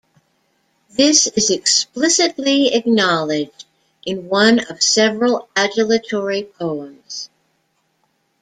This 0.97 1.27
is 1.27 1.51
explicitly 1.51 2.73
acknowledged 2.73 3.65
in 4.03 4.29
one 4.29 4.59
of 4.61 4.81
several 4.81 5.47
adulatory 5.55 6.41
poems. 6.57 7.29